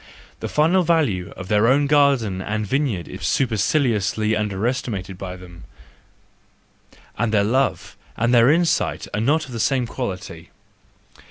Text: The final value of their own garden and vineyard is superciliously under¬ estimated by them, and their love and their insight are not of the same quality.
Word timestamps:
The 0.39 0.49
final 0.49 0.81
value 0.81 1.31
of 1.37 1.47
their 1.47 1.67
own 1.67 1.85
garden 1.85 2.41
and 2.41 2.65
vineyard 2.65 3.07
is 3.07 3.21
superciliously 3.21 4.31
under¬ 4.31 4.67
estimated 4.67 5.15
by 5.15 5.35
them, 5.35 5.63
and 7.19 7.31
their 7.31 7.43
love 7.43 7.95
and 8.17 8.33
their 8.33 8.49
insight 8.49 9.05
are 9.13 9.21
not 9.21 9.45
of 9.45 9.51
the 9.51 9.59
same 9.59 9.85
quality. 9.85 10.49